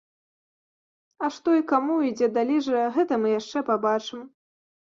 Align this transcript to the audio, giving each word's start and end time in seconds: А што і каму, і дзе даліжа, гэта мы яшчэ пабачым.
А 1.27 1.29
што 1.35 1.49
і 1.59 1.67
каму, 1.73 1.99
і 2.09 2.11
дзе 2.17 2.31
даліжа, 2.39 2.81
гэта 2.99 3.13
мы 3.25 3.37
яшчэ 3.39 3.67
пабачым. 3.71 4.29